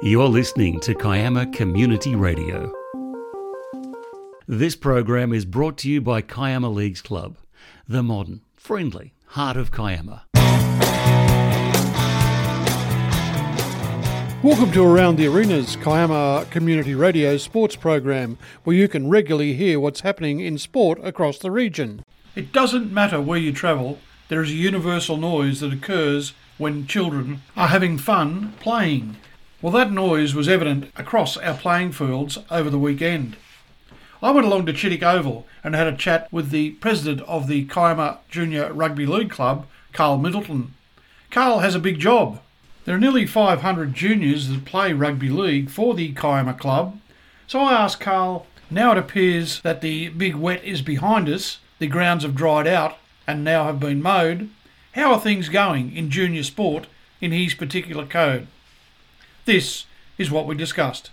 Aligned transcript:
You're 0.00 0.28
listening 0.28 0.78
to 0.80 0.94
Kiama 0.94 1.46
Community 1.46 2.14
Radio. 2.14 2.72
This 4.46 4.76
program 4.76 5.32
is 5.32 5.44
brought 5.44 5.76
to 5.78 5.90
you 5.90 6.00
by 6.00 6.22
Kiama 6.22 6.68
Leagues 6.68 7.02
Club, 7.02 7.36
the 7.88 8.04
modern, 8.04 8.42
friendly 8.54 9.12
heart 9.26 9.56
of 9.56 9.72
Kiama. 9.72 10.22
Welcome 14.44 14.70
to 14.70 14.84
Around 14.84 15.16
the 15.16 15.26
Arenas, 15.26 15.74
Kiama 15.74 16.46
Community 16.48 16.94
Radio 16.94 17.36
sports 17.36 17.74
program, 17.74 18.38
where 18.62 18.76
you 18.76 18.86
can 18.86 19.10
regularly 19.10 19.54
hear 19.54 19.80
what's 19.80 20.02
happening 20.02 20.38
in 20.38 20.58
sport 20.58 21.00
across 21.02 21.38
the 21.38 21.50
region. 21.50 22.04
It 22.36 22.52
doesn't 22.52 22.92
matter 22.92 23.20
where 23.20 23.40
you 23.40 23.52
travel, 23.52 23.98
there 24.28 24.42
is 24.42 24.50
a 24.50 24.54
universal 24.54 25.16
noise 25.16 25.58
that 25.58 25.72
occurs 25.72 26.34
when 26.56 26.86
children 26.86 27.42
are 27.56 27.66
having 27.66 27.98
fun 27.98 28.52
playing. 28.60 29.16
Well, 29.60 29.72
that 29.72 29.90
noise 29.90 30.36
was 30.36 30.48
evident 30.48 30.92
across 30.94 31.36
our 31.36 31.54
playing 31.54 31.90
fields 31.90 32.38
over 32.48 32.70
the 32.70 32.78
weekend. 32.78 33.36
I 34.22 34.30
went 34.30 34.46
along 34.46 34.66
to 34.66 34.72
Chittick 34.72 35.02
Oval 35.02 35.48
and 35.64 35.74
had 35.74 35.88
a 35.88 35.96
chat 35.96 36.32
with 36.32 36.50
the 36.50 36.70
president 36.72 37.22
of 37.22 37.48
the 37.48 37.64
Kiama 37.64 38.18
Junior 38.28 38.72
Rugby 38.72 39.04
League 39.04 39.30
Club, 39.30 39.66
Carl 39.92 40.16
Middleton. 40.16 40.74
Carl 41.32 41.58
has 41.58 41.74
a 41.74 41.80
big 41.80 41.98
job. 41.98 42.40
There 42.84 42.94
are 42.94 43.00
nearly 43.00 43.26
500 43.26 43.94
juniors 43.94 44.46
that 44.46 44.64
play 44.64 44.92
rugby 44.92 45.28
league 45.28 45.70
for 45.70 45.92
the 45.92 46.12
Kiama 46.14 46.54
Club. 46.54 47.00
So 47.48 47.58
I 47.58 47.72
asked 47.72 47.98
Carl, 47.98 48.46
now 48.70 48.92
it 48.92 48.98
appears 48.98 49.60
that 49.62 49.80
the 49.80 50.08
big 50.10 50.36
wet 50.36 50.62
is 50.62 50.82
behind 50.82 51.28
us, 51.28 51.58
the 51.80 51.88
grounds 51.88 52.22
have 52.22 52.36
dried 52.36 52.68
out 52.68 52.96
and 53.26 53.42
now 53.42 53.64
have 53.64 53.80
been 53.80 54.00
mowed, 54.00 54.50
how 54.92 55.14
are 55.14 55.20
things 55.20 55.48
going 55.48 55.96
in 55.96 56.10
junior 56.10 56.44
sport 56.44 56.86
in 57.20 57.32
his 57.32 57.54
particular 57.54 58.06
code? 58.06 58.46
This 59.48 59.86
is 60.18 60.30
what 60.30 60.44
we 60.44 60.54
discussed. 60.54 61.10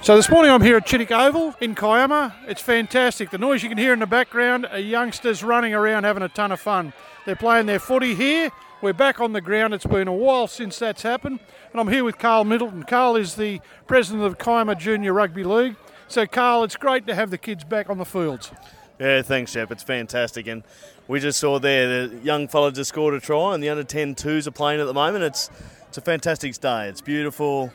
So 0.00 0.14
this 0.14 0.30
morning 0.30 0.52
I'm 0.52 0.62
here 0.62 0.76
at 0.76 0.86
Chittick 0.86 1.10
Oval 1.10 1.52
in 1.60 1.74
Kiama. 1.74 2.32
It's 2.46 2.62
fantastic. 2.62 3.30
The 3.30 3.38
noise 3.38 3.64
you 3.64 3.68
can 3.68 3.78
hear 3.78 3.92
in 3.92 3.98
the 3.98 4.06
background 4.06 4.64
are 4.70 4.78
youngsters 4.78 5.42
running 5.42 5.74
around 5.74 6.04
having 6.04 6.22
a 6.22 6.28
ton 6.28 6.52
of 6.52 6.60
fun. 6.60 6.92
They're 7.26 7.34
playing 7.34 7.66
their 7.66 7.80
footy 7.80 8.14
here. 8.14 8.52
We're 8.80 8.92
back 8.92 9.20
on 9.20 9.32
the 9.32 9.40
ground. 9.40 9.74
It's 9.74 9.84
been 9.84 10.06
a 10.06 10.12
while 10.12 10.46
since 10.46 10.78
that's 10.78 11.02
happened. 11.02 11.40
And 11.72 11.80
I'm 11.80 11.88
here 11.88 12.04
with 12.04 12.16
Carl 12.16 12.44
Middleton. 12.44 12.84
Carl 12.84 13.16
is 13.16 13.34
the 13.34 13.60
president 13.88 14.22
of 14.22 14.38
Kiama 14.38 14.76
Junior 14.76 15.14
Rugby 15.14 15.42
League. 15.42 15.74
So 16.06 16.28
Carl, 16.28 16.62
it's 16.62 16.76
great 16.76 17.08
to 17.08 17.14
have 17.16 17.32
the 17.32 17.38
kids 17.38 17.64
back 17.64 17.90
on 17.90 17.98
the 17.98 18.04
fields. 18.04 18.52
Yeah, 19.00 19.22
thanks, 19.22 19.50
Shep. 19.50 19.72
It's 19.72 19.82
fantastic. 19.82 20.46
And 20.46 20.62
we 21.08 21.18
just 21.18 21.40
saw 21.40 21.58
there 21.58 22.06
the 22.06 22.18
young 22.18 22.46
fella 22.46 22.70
just 22.70 22.90
scored 22.90 23.14
a 23.14 23.20
try, 23.20 23.52
and 23.52 23.60
the 23.60 23.68
under 23.68 23.82
10 23.82 24.14
twos 24.14 24.46
are 24.46 24.52
playing 24.52 24.80
at 24.80 24.86
the 24.86 24.94
moment. 24.94 25.24
It's 25.24 25.50
it's 25.94 25.98
a 25.98 26.00
fantastic 26.00 26.52
day. 26.56 26.88
It's 26.88 27.00
beautiful, 27.00 27.72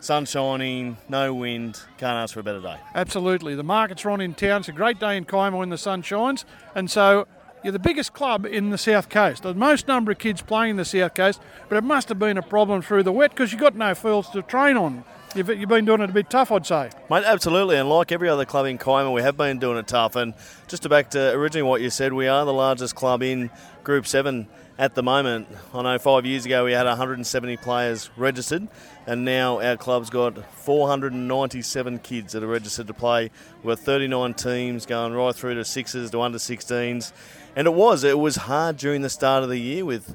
sun 0.00 0.24
shining, 0.24 0.96
no 1.10 1.34
wind. 1.34 1.78
Can't 1.98 2.16
ask 2.16 2.32
for 2.32 2.40
a 2.40 2.42
better 2.42 2.62
day. 2.62 2.78
Absolutely. 2.94 3.54
The 3.56 3.62
markets 3.62 4.06
are 4.06 4.10
on 4.10 4.22
in 4.22 4.32
town. 4.32 4.60
It's 4.60 4.70
a 4.70 4.72
great 4.72 4.98
day 4.98 5.18
in 5.18 5.26
Kiama 5.26 5.58
when 5.58 5.68
the 5.68 5.76
sun 5.76 6.00
shines. 6.00 6.46
And 6.74 6.90
so 6.90 7.26
you're 7.62 7.74
the 7.74 7.78
biggest 7.78 8.14
club 8.14 8.46
in 8.46 8.70
the 8.70 8.78
South 8.78 9.10
Coast. 9.10 9.42
The 9.42 9.52
most 9.52 9.86
number 9.86 10.10
of 10.10 10.16
kids 10.16 10.40
playing 10.40 10.70
in 10.70 10.76
the 10.78 10.86
South 10.86 11.14
Coast, 11.14 11.42
but 11.68 11.76
it 11.76 11.84
must 11.84 12.08
have 12.08 12.18
been 12.18 12.38
a 12.38 12.42
problem 12.42 12.80
through 12.80 13.02
the 13.02 13.12
wet 13.12 13.32
because 13.32 13.52
you've 13.52 13.60
got 13.60 13.76
no 13.76 13.94
fields 13.94 14.30
to 14.30 14.40
train 14.40 14.78
on. 14.78 15.04
You've, 15.34 15.48
you've 15.50 15.68
been 15.68 15.84
doing 15.84 16.00
it 16.00 16.08
a 16.08 16.12
bit 16.12 16.30
tough, 16.30 16.50
I'd 16.50 16.66
say. 16.66 16.90
Mate, 17.10 17.24
absolutely. 17.24 17.76
And 17.76 17.88
like 17.88 18.12
every 18.12 18.28
other 18.28 18.46
club 18.46 18.66
in 18.66 18.78
Kiama, 18.78 19.12
we 19.12 19.20
have 19.20 19.36
been 19.36 19.58
doing 19.58 19.76
it 19.76 19.86
tough. 19.86 20.16
And 20.16 20.32
just 20.68 20.84
to 20.84 20.88
back 20.88 21.10
to 21.10 21.32
originally 21.32 21.68
what 21.68 21.82
you 21.82 21.90
said, 21.90 22.14
we 22.14 22.28
are 22.28 22.44
the 22.46 22.52
largest 22.52 22.94
club 22.94 23.22
in 23.22 23.50
Group 23.84 24.06
7 24.06 24.48
at 24.78 24.94
the 24.94 25.02
moment. 25.02 25.48
I 25.74 25.82
know 25.82 25.98
five 25.98 26.24
years 26.24 26.46
ago 26.46 26.64
we 26.64 26.72
had 26.72 26.86
170 26.86 27.56
players 27.58 28.08
registered, 28.16 28.68
and 29.06 29.24
now 29.24 29.60
our 29.60 29.76
club's 29.76 30.08
got 30.08 30.38
497 30.54 31.98
kids 31.98 32.32
that 32.32 32.42
are 32.42 32.46
registered 32.46 32.86
to 32.86 32.94
play. 32.94 33.30
Got 33.64 33.80
39 33.80 34.34
teams 34.34 34.86
going 34.86 35.12
right 35.12 35.34
through 35.34 35.56
to 35.56 35.64
sixes 35.64 36.10
to 36.12 36.22
under 36.22 36.38
16s, 36.38 37.12
and 37.54 37.66
it 37.66 37.74
was 37.74 38.04
it 38.04 38.18
was 38.18 38.36
hard 38.36 38.76
during 38.76 39.02
the 39.02 39.10
start 39.10 39.42
of 39.42 39.50
the 39.50 39.58
year 39.58 39.84
with. 39.84 40.14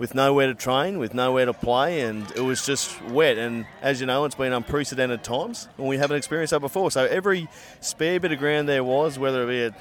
With 0.00 0.14
nowhere 0.14 0.46
to 0.46 0.54
train, 0.54 0.98
with 0.98 1.12
nowhere 1.12 1.44
to 1.44 1.52
play, 1.52 2.00
and 2.00 2.28
it 2.32 2.40
was 2.40 2.64
just 2.64 3.00
wet. 3.04 3.36
And 3.36 3.66
as 3.82 4.00
you 4.00 4.06
know, 4.06 4.24
it's 4.24 4.34
been 4.34 4.52
unprecedented 4.52 5.22
times, 5.22 5.68
and 5.76 5.86
we 5.86 5.98
haven't 5.98 6.16
experienced 6.16 6.52
that 6.52 6.60
before. 6.60 6.90
So 6.90 7.04
every 7.04 7.48
spare 7.80 8.18
bit 8.18 8.32
of 8.32 8.38
ground 8.38 8.66
there 8.66 8.82
was, 8.82 9.18
whether 9.18 9.44
it 9.44 9.46
be 9.48 9.62
at 9.62 9.74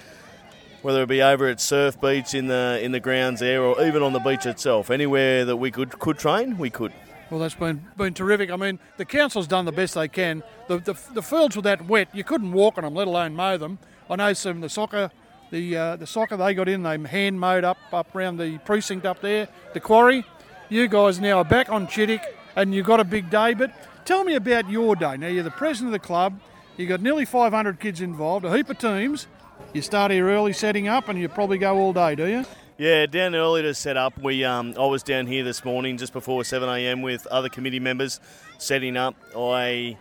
whether 0.82 1.04
it 1.04 1.08
be 1.08 1.22
over 1.22 1.48
at 1.48 1.60
Surf 1.60 2.00
Beach 2.00 2.34
in 2.34 2.48
the 2.48 2.80
in 2.82 2.92
the 2.92 3.00
grounds 3.00 3.40
there, 3.40 3.64
or 3.64 3.82
even 3.82 4.04
on 4.04 4.12
the 4.12 4.20
beach 4.20 4.46
itself. 4.46 4.92
Anywhere 4.92 5.46
that 5.46 5.56
we 5.56 5.72
could 5.72 5.98
could 6.00 6.20
train, 6.20 6.58
we 6.58 6.70
could. 6.70 6.92
Well, 7.30 7.40
that's 7.40 7.56
been 7.56 7.86
been 7.96 8.14
terrific. 8.14 8.52
I 8.52 8.58
mean, 8.58 8.78
the 8.98 9.06
council's 9.06 9.48
done 9.48 9.64
the 9.64 9.72
best 9.72 9.94
they 9.94 10.10
can. 10.10 10.44
The, 10.68 10.80
the, 10.80 10.96
the 11.14 11.22
fields 11.22 11.56
were 11.56 11.62
that 11.62 11.88
wet, 11.88 12.10
you 12.12 12.26
couldn't 12.26 12.52
walk 12.52 12.78
on 12.78 12.84
them, 12.84 12.94
let 12.94 13.08
alone 13.08 13.36
mow 13.36 13.56
them. 13.56 13.80
I 14.10 14.18
know 14.18 14.34
some 14.34 14.58
of 14.58 14.62
the 14.64 14.70
soccer, 14.70 15.12
the 15.52 15.76
uh, 15.76 15.96
the 15.96 16.08
soccer 16.08 16.38
they 16.38 16.54
got 16.54 16.68
in, 16.68 16.84
they 16.84 16.98
hand 16.98 17.40
mowed 17.40 17.64
up 17.64 17.78
up 17.92 18.14
around 18.16 18.38
the 18.38 18.58
precinct 18.60 19.06
up 19.06 19.22
there, 19.22 19.48
the 19.74 19.80
quarry. 19.80 20.26
You 20.70 20.88
guys 20.88 21.20
now 21.20 21.40
are 21.40 21.46
back 21.46 21.70
on 21.70 21.88
Chittick, 21.88 22.24
and 22.56 22.74
you've 22.74 22.86
got 22.86 23.00
a 23.00 23.04
big 23.04 23.30
day. 23.30 23.54
But 23.54 23.72
tell 24.06 24.24
me 24.24 24.36
about 24.36 24.70
your 24.70 24.96
day. 24.96 25.18
Now 25.18 25.28
you're 25.28 25.44
the 25.44 25.52
president 25.52 25.96
of 25.96 26.02
the 26.02 26.06
club. 26.06 26.40
You've 26.78 26.90
got 26.90 27.02
nearly 27.02 27.26
500 27.26 27.80
kids 27.80 28.02
involved, 28.02 28.46
a 28.46 28.56
heap 28.56 28.70
of 28.70 28.78
teams. 28.78 29.28
You 29.74 29.82
start 29.82 30.12
here 30.12 30.30
early 30.30 30.54
setting 30.54 30.88
up, 30.88 31.10
and 31.10 31.20
you 31.20 31.28
probably 31.28 31.58
go 31.58 31.78
all 31.78 31.94
day, 31.94 32.16
do 32.16 32.26
you? 32.26 32.46
Yeah, 32.78 33.08
down 33.08 33.36
early 33.36 33.62
to 33.64 33.74
set 33.74 33.98
up. 33.98 34.18
We 34.18 34.46
um, 34.46 34.74
I 34.78 34.86
was 34.86 35.04
down 35.04 35.28
here 35.28 35.44
this 35.44 35.66
morning 35.66 35.98
just 35.98 36.14
before 36.14 36.46
7 36.46 36.70
a.m. 36.70 37.02
with 37.02 37.28
other 37.28 37.50
committee 37.50 37.80
members 37.82 38.22
setting 38.58 38.96
up. 38.96 39.16
I 39.36 39.98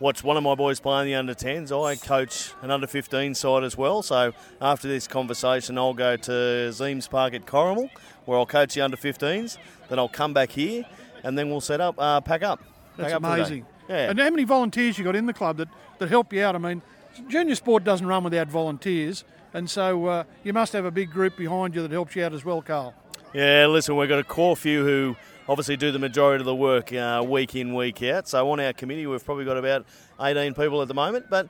watched 0.00 0.24
one 0.24 0.36
of 0.36 0.42
my 0.42 0.54
boys 0.54 0.80
playing 0.80 1.06
the 1.06 1.14
under 1.14 1.34
10s. 1.34 1.70
I 1.70 1.94
coach 1.94 2.52
an 2.62 2.70
under 2.70 2.86
15 2.86 3.34
side 3.34 3.62
as 3.62 3.76
well. 3.76 4.02
So 4.02 4.32
after 4.60 4.88
this 4.88 5.06
conversation, 5.06 5.78
I'll 5.78 5.94
go 5.94 6.16
to 6.16 6.32
Ziems 6.72 7.08
Park 7.08 7.34
at 7.34 7.46
Corrimal 7.46 7.90
where 8.24 8.38
I'll 8.38 8.46
coach 8.46 8.74
the 8.74 8.80
under 8.80 8.96
15s. 8.96 9.58
Then 9.88 9.98
I'll 9.98 10.08
come 10.08 10.32
back 10.32 10.50
here 10.50 10.84
and 11.22 11.38
then 11.38 11.50
we'll 11.50 11.60
set 11.60 11.80
up, 11.80 11.96
uh, 11.98 12.20
pack 12.22 12.42
up. 12.42 12.62
That's 12.96 13.12
pack 13.12 13.22
up 13.22 13.24
amazing. 13.24 13.66
Yeah. 13.88 14.10
And 14.10 14.18
how 14.18 14.30
many 14.30 14.44
volunteers 14.44 14.98
you 14.98 15.04
got 15.04 15.16
in 15.16 15.26
the 15.26 15.32
club 15.34 15.58
that, 15.58 15.68
that 15.98 16.08
help 16.08 16.32
you 16.32 16.42
out? 16.42 16.54
I 16.54 16.58
mean, 16.58 16.82
junior 17.28 17.54
sport 17.54 17.84
doesn't 17.84 18.06
run 18.06 18.24
without 18.24 18.48
volunteers, 18.48 19.24
and 19.52 19.68
so 19.68 20.06
uh, 20.06 20.24
you 20.44 20.52
must 20.52 20.72
have 20.74 20.84
a 20.84 20.92
big 20.92 21.10
group 21.10 21.36
behind 21.36 21.74
you 21.74 21.82
that 21.82 21.90
helps 21.90 22.14
you 22.14 22.24
out 22.24 22.32
as 22.32 22.44
well, 22.44 22.62
Carl. 22.62 22.94
Yeah, 23.32 23.66
listen, 23.66 23.96
we've 23.96 24.08
got 24.08 24.18
a 24.18 24.24
core 24.24 24.56
few 24.56 24.84
who 24.84 25.16
obviously 25.48 25.76
do 25.76 25.92
the 25.92 25.98
majority 25.98 26.42
of 26.42 26.46
the 26.46 26.54
work 26.54 26.92
uh, 26.92 27.24
week 27.26 27.54
in, 27.54 27.74
week 27.74 28.02
out. 28.02 28.26
So 28.26 28.50
on 28.50 28.58
our 28.58 28.72
committee, 28.72 29.06
we've 29.06 29.24
probably 29.24 29.44
got 29.44 29.56
about 29.56 29.86
18 30.20 30.54
people 30.54 30.82
at 30.82 30.88
the 30.88 30.94
moment. 30.94 31.26
But 31.30 31.48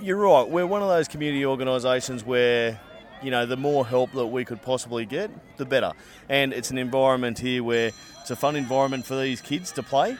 you're 0.00 0.18
right, 0.18 0.48
we're 0.48 0.66
one 0.66 0.82
of 0.82 0.88
those 0.88 1.08
community 1.08 1.44
organisations 1.44 2.24
where 2.24 2.80
you 3.22 3.30
know, 3.30 3.46
the 3.46 3.56
more 3.56 3.86
help 3.86 4.12
that 4.12 4.26
we 4.26 4.44
could 4.44 4.60
possibly 4.62 5.06
get, 5.06 5.30
the 5.56 5.64
better. 5.64 5.92
And 6.28 6.52
it's 6.52 6.70
an 6.70 6.78
environment 6.78 7.38
here 7.38 7.62
where 7.62 7.92
it's 8.20 8.30
a 8.30 8.36
fun 8.36 8.56
environment 8.56 9.06
for 9.06 9.16
these 9.16 9.40
kids 9.40 9.72
to 9.72 9.82
play. 9.82 10.16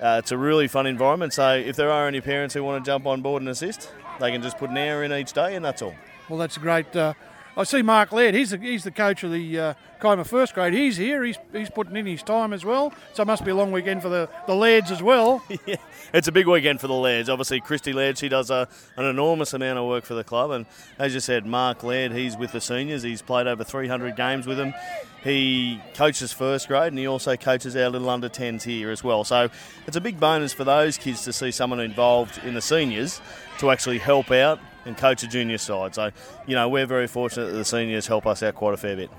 Uh, 0.00 0.16
it's 0.18 0.32
a 0.32 0.38
really 0.38 0.68
fun 0.68 0.86
environment. 0.86 1.32
So 1.32 1.54
if 1.54 1.76
there 1.76 1.90
are 1.90 2.08
any 2.08 2.20
parents 2.20 2.54
who 2.54 2.64
want 2.64 2.84
to 2.84 2.88
jump 2.88 3.06
on 3.06 3.22
board 3.22 3.42
and 3.42 3.48
assist, 3.48 3.92
they 4.20 4.32
can 4.32 4.42
just 4.42 4.58
put 4.58 4.70
an 4.70 4.78
hour 4.78 5.04
in 5.04 5.12
each 5.12 5.32
day, 5.32 5.54
and 5.54 5.64
that's 5.64 5.82
all. 5.82 5.94
Well, 6.28 6.38
that's 6.38 6.56
a 6.56 6.60
great. 6.60 6.94
Uh, 6.96 7.14
I 7.54 7.64
see 7.64 7.82
Mark 7.82 8.12
Laird. 8.12 8.34
He's 8.34 8.50
the, 8.50 8.58
he's 8.58 8.84
the 8.84 8.90
coach 8.90 9.24
of 9.24 9.30
the 9.30 9.60
uh, 9.60 9.74
Kiama 10.00 10.24
first 10.24 10.54
grade. 10.54 10.72
He's 10.72 10.96
here. 10.96 11.22
He's, 11.22 11.36
he's 11.52 11.68
putting 11.68 11.96
in 11.96 12.06
his 12.06 12.22
time 12.22 12.54
as 12.54 12.64
well. 12.64 12.94
So 13.12 13.22
it 13.22 13.26
must 13.26 13.44
be 13.44 13.50
a 13.50 13.54
long 13.54 13.72
weekend 13.72 14.00
for 14.00 14.08
the, 14.08 14.30
the 14.46 14.54
Lairds 14.54 14.90
as 14.90 15.02
well. 15.02 15.44
yeah, 15.66 15.76
it's 16.14 16.28
a 16.28 16.32
big 16.32 16.46
weekend 16.46 16.80
for 16.80 16.86
the 16.86 16.94
Lairds. 16.94 17.28
Obviously, 17.28 17.60
Christy 17.60 17.92
Laird, 17.92 18.16
she 18.16 18.30
does 18.30 18.50
a, 18.50 18.68
an 18.96 19.04
enormous 19.04 19.52
amount 19.52 19.78
of 19.78 19.86
work 19.86 20.04
for 20.04 20.14
the 20.14 20.24
club. 20.24 20.50
And 20.50 20.64
as 20.98 21.12
you 21.12 21.20
said, 21.20 21.44
Mark 21.44 21.82
Laird, 21.82 22.12
he's 22.12 22.38
with 22.38 22.52
the 22.52 22.60
seniors. 22.60 23.02
He's 23.02 23.20
played 23.20 23.46
over 23.46 23.64
300 23.64 24.16
games 24.16 24.46
with 24.46 24.56
them. 24.56 24.72
He 25.22 25.80
coaches 25.94 26.32
first 26.32 26.68
grade 26.68 26.88
and 26.88 26.98
he 26.98 27.06
also 27.06 27.36
coaches 27.36 27.76
our 27.76 27.90
little 27.90 28.08
under 28.08 28.30
10s 28.30 28.62
here 28.62 28.90
as 28.90 29.04
well. 29.04 29.24
So 29.24 29.50
it's 29.86 29.96
a 29.96 30.00
big 30.00 30.18
bonus 30.18 30.52
for 30.54 30.64
those 30.64 30.96
kids 30.96 31.22
to 31.24 31.32
see 31.32 31.50
someone 31.50 31.80
involved 31.80 32.40
in 32.44 32.54
the 32.54 32.62
seniors 32.62 33.20
to 33.58 33.70
actually 33.70 33.98
help 33.98 34.30
out 34.32 34.58
and 34.84 34.96
coach 34.96 35.22
a 35.22 35.28
junior 35.28 35.58
side. 35.58 35.94
So, 35.94 36.10
you 36.46 36.54
know, 36.54 36.68
we're 36.68 36.86
very 36.86 37.06
fortunate 37.06 37.46
that 37.46 37.52
the 37.52 37.64
seniors 37.64 38.06
help 38.06 38.26
us 38.26 38.42
out 38.42 38.54
quite 38.54 38.74
a 38.74 38.76
fair 38.76 38.96
bit. 38.96 39.10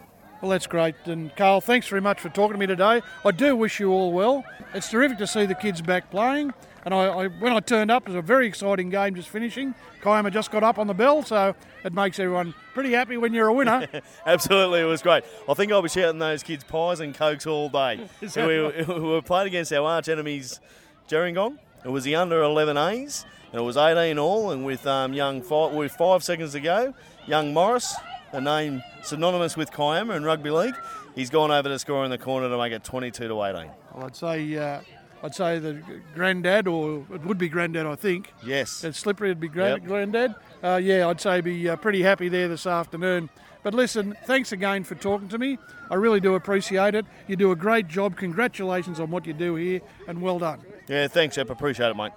Well, 0.42 0.52
that's 0.52 0.68
great. 0.68 0.96
And 1.06 1.34
Carl, 1.38 1.62
thanks 1.62 1.88
very 1.88 2.02
much 2.02 2.20
for 2.20 2.28
talking 2.28 2.54
to 2.54 2.60
me 2.60 2.68
today. 2.68 3.02
I 3.24 3.32
do 3.32 3.56
wish 3.56 3.80
you 3.80 3.92
all 3.92 4.12
well. 4.12 4.44
It's 4.74 4.90
terrific 4.90 5.18
to 5.20 5.28
see 5.28 5.46
the 5.46 5.56
kids 5.56 5.82
back 5.82 6.12
playing. 6.12 6.54
And 6.86 6.94
I, 6.94 7.06
I, 7.06 7.28
when 7.28 7.54
I 7.54 7.62
turned 7.62 7.90
up, 7.90 8.04
it 8.04 8.10
was 8.10 8.18
a 8.18 8.22
very 8.22 8.46
exciting 8.46 8.90
game 8.90 9.16
just 9.16 9.30
finishing. 9.30 9.74
Kiama 10.02 10.32
just 10.32 10.52
got 10.52 10.64
up 10.64 10.78
on 10.78 10.88
the 10.88 10.94
bell, 10.94 11.24
so 11.24 11.56
it 11.86 11.94
makes 11.94 12.20
everyone 12.20 12.54
pretty 12.74 12.92
happy 12.92 13.16
when 13.16 13.34
you're 13.34 13.48
a 13.48 13.54
winner. 13.54 13.88
Absolutely, 14.26 14.82
it 14.82 14.86
was 14.86 15.02
great. 15.02 15.24
I 15.48 15.54
think 15.54 15.72
I'll 15.72 15.82
be 15.82 15.88
shouting 15.88 16.20
those 16.20 16.44
kids 16.44 16.66
pies 16.66 17.00
and 17.00 17.16
cokes 17.16 17.48
all 17.48 17.70
day. 17.70 18.06
we, 18.36 18.42
we, 18.46 18.84
we 18.86 19.00
were 19.00 19.22
playing 19.22 19.48
against 19.48 19.72
our 19.72 19.88
arch 19.88 20.10
enemies, 20.10 20.60
Gerringong. 21.08 21.58
It 21.86 21.90
was 21.90 22.04
the 22.04 22.16
under 22.16 22.42
11As, 22.42 23.26
and 23.52 23.62
it 23.62 23.64
was 23.64 23.78
18 23.78 24.18
all. 24.18 24.52
And 24.52 24.66
with 24.66 24.86
um, 24.88 25.14
young 25.14 25.42
five, 25.42 25.74
with 25.74 25.92
five 25.92 26.24
seconds 26.24 26.54
to 26.54 26.60
go, 26.60 26.94
young 27.28 27.54
Morris, 27.54 27.94
a 28.32 28.42
name 28.42 28.82
synonymous 29.04 29.58
with 29.58 29.72
Kiama 29.72 30.14
and 30.16 30.26
rugby 30.26 30.50
league, 30.50 30.76
he's 31.16 31.30
gone 31.30 31.52
over 31.52 31.70
to 31.70 31.78
score 31.80 32.04
in 32.06 32.12
the 32.12 32.18
corner 32.18 32.50
to 32.50 32.58
make 32.58 32.72
it 32.74 32.84
22 32.84 33.28
to 33.28 33.44
18. 33.44 33.70
Well, 33.94 34.06
I'd 34.06 34.16
say 34.16 34.58
uh, 34.58 34.80
I'd 35.24 35.36
say 35.36 35.60
the 35.60 35.82
granddad, 36.16 36.68
or 36.68 37.06
it 37.14 37.24
would 37.26 37.38
be 37.38 37.48
granddad, 37.50 37.86
I 37.86 37.96
think. 37.96 38.34
Yes. 38.46 38.84
It's 38.84 39.00
slippery. 39.00 39.30
It'd 39.30 39.40
be 39.40 39.48
grand, 39.48 39.82
Yep. 39.84 39.88
granddad. 39.88 40.36
Uh, 40.64 40.80
yeah, 40.82 41.08
I'd 41.08 41.22
say 41.22 41.42
be 41.42 41.70
uh, 41.70 41.76
pretty 41.76 42.02
happy 42.02 42.30
there 42.30 42.48
this 42.48 42.66
afternoon. 42.66 43.30
But 43.64 43.74
listen, 43.74 44.16
thanks 44.26 44.52
again 44.52 44.84
for 44.84 44.96
talking 44.96 45.30
to 45.30 45.38
me. 45.38 45.58
I 45.90 45.96
really 45.96 46.20
do 46.20 46.36
appreciate 46.36 46.96
it. 46.96 47.06
You 47.28 47.38
do 47.38 47.52
a 47.52 47.56
great 47.56 47.88
job. 47.88 48.18
Congratulations 48.18 49.00
on 49.00 49.10
what 49.10 49.26
you 49.26 49.32
do 49.34 49.56
here, 49.56 49.80
and 50.08 50.22
well 50.22 50.38
done. 50.38 50.60
Yeah, 50.88 51.08
thanks, 51.08 51.36
Jeff. 51.36 51.50
Appreciate 51.50 51.90
it, 51.90 51.96
mate. 51.96 52.12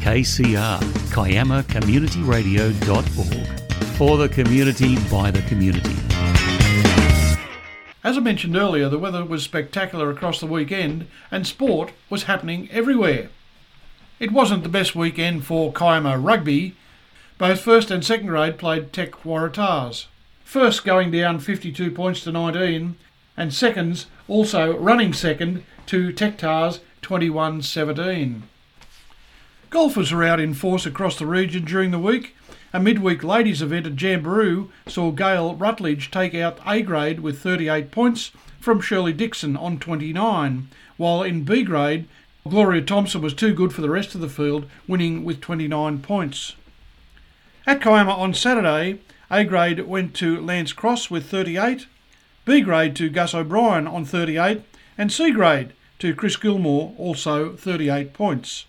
KCR, 0.00 0.80
kiamacommunityradio.org. 1.10 3.60
For 3.96 4.16
the 4.16 4.28
community, 4.28 4.96
by 5.10 5.32
the 5.32 5.42
community. 5.42 5.96
As 8.04 8.16
I 8.16 8.20
mentioned 8.20 8.56
earlier, 8.56 8.88
the 8.88 8.98
weather 8.98 9.24
was 9.24 9.42
spectacular 9.42 10.08
across 10.08 10.38
the 10.38 10.46
weekend, 10.46 11.08
and 11.32 11.44
sport 11.44 11.90
was 12.08 12.22
happening 12.22 12.68
everywhere. 12.70 13.30
It 14.20 14.30
wasn't 14.30 14.62
the 14.62 14.68
best 14.68 14.94
weekend 14.94 15.44
for 15.44 15.72
Kiama 15.72 16.16
rugby. 16.16 16.76
Both 17.38 17.60
first 17.60 17.92
and 17.92 18.04
second 18.04 18.26
grade 18.26 18.58
played 18.58 18.92
Tech 18.92 19.12
Waratahs. 19.22 20.06
First 20.42 20.84
going 20.84 21.12
down 21.12 21.38
52 21.38 21.92
points 21.92 22.24
to 22.24 22.32
19, 22.32 22.96
and 23.36 23.54
seconds 23.54 24.06
also 24.26 24.76
running 24.76 25.12
second 25.12 25.62
to 25.86 26.12
Tech 26.12 26.36
Tars 26.36 26.80
21 27.00 27.62
17. 27.62 28.42
Golfers 29.70 30.12
are 30.12 30.24
out 30.24 30.40
in 30.40 30.52
force 30.52 30.84
across 30.84 31.16
the 31.16 31.26
region 31.26 31.64
during 31.64 31.92
the 31.92 32.00
week. 32.00 32.34
A 32.72 32.80
midweek 32.80 33.22
ladies 33.22 33.62
event 33.62 33.86
at 33.86 33.94
Jamberoo 33.94 34.70
saw 34.88 35.12
Gail 35.12 35.54
Rutledge 35.54 36.10
take 36.10 36.34
out 36.34 36.58
A 36.66 36.82
grade 36.82 37.20
with 37.20 37.40
38 37.40 37.92
points 37.92 38.32
from 38.58 38.80
Shirley 38.80 39.12
Dixon 39.12 39.56
on 39.56 39.78
29, 39.78 40.68
while 40.96 41.22
in 41.22 41.44
B 41.44 41.62
grade, 41.62 42.08
Gloria 42.48 42.82
Thompson 42.82 43.22
was 43.22 43.32
too 43.32 43.54
good 43.54 43.72
for 43.72 43.80
the 43.80 43.90
rest 43.90 44.16
of 44.16 44.20
the 44.20 44.28
field, 44.28 44.68
winning 44.88 45.22
with 45.22 45.40
29 45.40 46.00
points. 46.00 46.56
At 47.68 47.82
Kiama 47.82 48.12
on 48.12 48.32
Saturday, 48.32 48.98
A 49.30 49.44
grade 49.44 49.80
went 49.80 50.14
to 50.14 50.40
Lance 50.40 50.72
Cross 50.72 51.10
with 51.10 51.26
38, 51.26 51.86
B 52.46 52.62
grade 52.62 52.96
to 52.96 53.10
Gus 53.10 53.34
O'Brien 53.34 53.86
on 53.86 54.06
38, 54.06 54.62
and 54.96 55.12
C 55.12 55.30
grade 55.30 55.74
to 55.98 56.14
Chris 56.14 56.36
Gilmore, 56.36 56.94
also 56.96 57.54
38 57.56 58.14
points. 58.14 58.64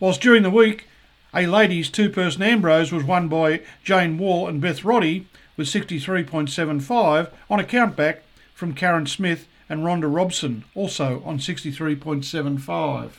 Whilst 0.00 0.22
during 0.22 0.42
the 0.42 0.48
week, 0.48 0.88
a 1.34 1.46
ladies' 1.46 1.90
two 1.90 2.08
person 2.08 2.42
Ambrose 2.42 2.90
was 2.90 3.04
won 3.04 3.28
by 3.28 3.60
Jane 3.84 4.16
Wall 4.16 4.48
and 4.48 4.58
Beth 4.58 4.86
Roddy 4.86 5.26
with 5.58 5.66
63.75 5.66 7.30
on 7.50 7.60
a 7.60 7.64
countback 7.64 8.20
from 8.54 8.72
Karen 8.72 9.06
Smith 9.06 9.48
and 9.68 9.82
Rhonda 9.82 10.10
Robson, 10.10 10.64
also 10.74 11.22
on 11.26 11.38
63.75. 11.38 13.10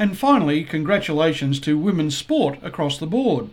And 0.00 0.16
finally, 0.16 0.64
congratulations 0.64 1.60
to 1.60 1.76
women's 1.76 2.16
sport 2.16 2.58
across 2.62 2.96
the 2.96 3.06
board. 3.06 3.50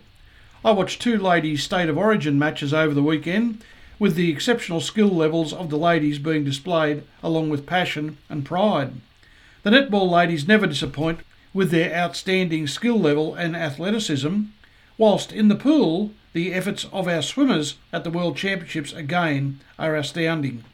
I 0.64 0.70
watched 0.70 1.02
two 1.02 1.18
ladies' 1.18 1.62
state 1.62 1.90
of 1.90 1.98
origin 1.98 2.38
matches 2.38 2.72
over 2.72 2.94
the 2.94 3.02
weekend, 3.02 3.62
with 3.98 4.14
the 4.14 4.32
exceptional 4.32 4.80
skill 4.80 5.10
levels 5.10 5.52
of 5.52 5.68
the 5.68 5.76
ladies 5.76 6.18
being 6.18 6.44
displayed 6.44 7.02
along 7.22 7.50
with 7.50 7.66
passion 7.66 8.16
and 8.30 8.46
pride. 8.46 8.92
The 9.62 9.68
netball 9.68 10.10
ladies 10.10 10.48
never 10.48 10.66
disappoint 10.66 11.20
with 11.52 11.70
their 11.70 11.94
outstanding 11.94 12.66
skill 12.66 12.98
level 12.98 13.34
and 13.34 13.54
athleticism, 13.54 14.44
whilst 14.96 15.32
in 15.32 15.48
the 15.48 15.54
pool, 15.54 16.12
the 16.32 16.54
efforts 16.54 16.86
of 16.94 17.06
our 17.06 17.20
swimmers 17.20 17.74
at 17.92 18.04
the 18.04 18.10
World 18.10 18.38
Championships 18.38 18.94
again 18.94 19.60
are 19.78 19.94
astounding. 19.94 20.64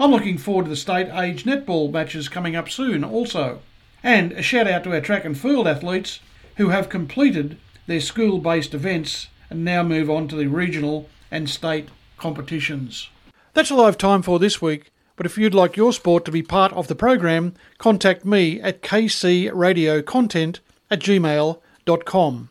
I'm 0.00 0.10
looking 0.10 0.36
forward 0.36 0.64
to 0.64 0.70
the 0.70 0.76
state 0.76 1.10
age 1.14 1.44
netball 1.44 1.92
matches 1.92 2.28
coming 2.28 2.56
up 2.56 2.68
soon 2.68 3.04
also. 3.04 3.60
And 4.04 4.32
a 4.32 4.42
shout 4.42 4.68
out 4.68 4.84
to 4.84 4.92
our 4.92 5.00
track 5.00 5.24
and 5.24 5.36
field 5.36 5.66
athletes 5.66 6.20
who 6.58 6.68
have 6.68 6.90
completed 6.90 7.56
their 7.86 8.00
school 8.00 8.38
based 8.38 8.74
events 8.74 9.28
and 9.48 9.64
now 9.64 9.82
move 9.82 10.10
on 10.10 10.28
to 10.28 10.36
the 10.36 10.46
regional 10.46 11.08
and 11.30 11.48
state 11.48 11.88
competitions. 12.18 13.08
That's 13.54 13.70
all 13.70 13.80
I 13.80 13.86
have 13.86 13.98
time 13.98 14.20
for 14.20 14.38
this 14.38 14.60
week. 14.60 14.90
But 15.16 15.26
if 15.26 15.38
you'd 15.38 15.54
like 15.54 15.76
your 15.76 15.92
sport 15.92 16.24
to 16.24 16.32
be 16.32 16.42
part 16.42 16.72
of 16.72 16.88
the 16.88 16.94
program, 16.94 17.54
contact 17.78 18.24
me 18.24 18.60
at 18.60 18.82
kcradiocontent 18.82 20.58
at 20.90 21.00
gmail.com. 21.00 22.50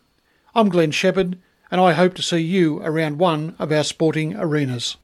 I'm 0.56 0.70
Glenn 0.70 0.92
Shepherd, 0.92 1.38
and 1.70 1.82
I 1.82 1.94
hope 1.94 2.14
to 2.16 2.22
see 2.22 2.40
you 2.40 2.82
around 2.82 3.20
one 3.20 3.56
of 3.60 3.72
our 3.72 3.84
sporting 3.84 4.36
arenas. 4.36 4.96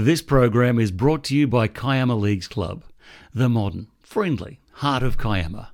This 0.00 0.22
program 0.22 0.78
is 0.78 0.92
brought 0.92 1.24
to 1.24 1.36
you 1.36 1.48
by 1.48 1.66
Kiama 1.66 2.14
Leagues 2.14 2.46
Club, 2.46 2.84
the 3.34 3.48
modern, 3.48 3.88
friendly 4.00 4.60
heart 4.74 5.02
of 5.02 5.18
Kiama. 5.18 5.72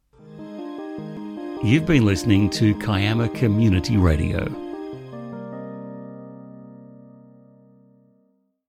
You've 1.63 1.85
been 1.85 2.07
listening 2.07 2.49
to 2.53 2.75
Kiama 2.77 3.29
Community 3.29 3.99
Radio. 3.99 4.47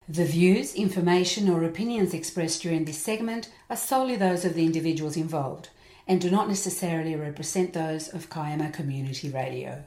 The 0.08 0.24
views, 0.24 0.74
information, 0.74 1.50
or 1.50 1.66
opinions 1.66 2.14
expressed 2.14 2.62
during 2.62 2.86
this 2.86 3.00
segment 3.00 3.52
are 3.70 3.76
solely 3.76 4.16
those 4.16 4.46
of 4.46 4.54
the 4.54 4.66
individuals 4.66 5.18
involved 5.18 5.68
and 6.08 6.22
do 6.22 6.32
not 6.32 6.48
necessarily 6.48 7.18
represent 7.18 7.74
those 7.74 8.08
of 8.08 8.30
Kiama 8.30 8.70
Community 8.70 9.30
Radio. 9.30 9.84